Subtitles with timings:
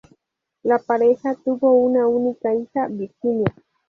[0.63, 3.53] La pareja tuvo una única hija, Virginia.